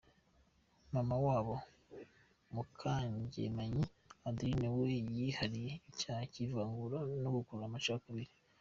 [0.93, 1.55] Mama wabo
[2.53, 3.83] Mukangemanyi
[4.27, 8.31] Adeline we yihariye icyaha cy’ivangura no gukurura amacakubiri.”